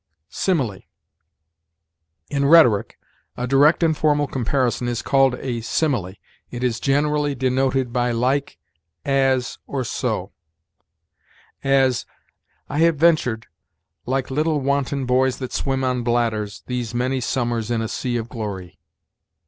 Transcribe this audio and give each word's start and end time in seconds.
SIMILE. 0.29 0.81
In 2.31 2.45
rhetoric, 2.45 2.97
a 3.37 3.45
direct 3.45 3.83
and 3.83 3.95
formal 3.95 4.25
comparison 4.25 4.87
is 4.87 5.03
called 5.03 5.35
a 5.35 5.61
simile. 5.61 6.15
It 6.49 6.63
is 6.63 6.79
generally 6.79 7.35
denoted 7.35 7.93
by 7.93 8.09
like, 8.11 8.57
as, 9.05 9.59
or 9.67 9.83
so; 9.83 10.31
as, 11.63 12.07
"I 12.67 12.79
have 12.79 12.95
ventured, 12.95 13.45
Like 14.07 14.31
little 14.31 14.59
wanton 14.59 15.05
boys 15.05 15.37
that 15.37 15.53
swim 15.53 15.83
on 15.83 16.01
bladders, 16.01 16.63
These 16.65 16.95
many 16.95 17.21
summers 17.21 17.69
in 17.69 17.83
a 17.83 17.87
sea 17.87 18.17
of 18.17 18.27
glory." 18.27 18.79